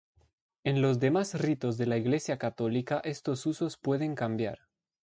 En 0.63 0.81
los 0.81 0.97
demás 0.99 1.39
ritos 1.39 1.77
de 1.77 1.85
la 1.85 1.95
Iglesia 1.95 2.39
católica 2.39 3.01
estos 3.03 3.45
usos 3.45 3.77
pueden 3.77 4.15
cambiar. 4.15 4.61